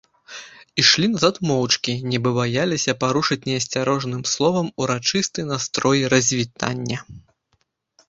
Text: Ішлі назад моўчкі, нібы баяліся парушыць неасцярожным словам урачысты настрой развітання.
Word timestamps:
Ішлі 0.83 1.05
назад 1.15 1.35
моўчкі, 1.49 1.93
нібы 2.13 2.31
баяліся 2.39 2.97
парушыць 3.05 3.39
неасцярожным 3.51 4.27
словам 4.35 4.67
урачысты 4.83 5.49
настрой 5.55 5.99
развітання. 6.19 6.97